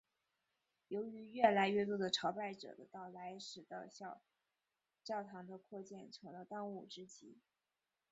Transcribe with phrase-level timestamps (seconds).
[0.87, 4.19] 由于越来越多的朝拜者的到来使的小
[5.03, 7.37] 教堂的扩建成了当务之急。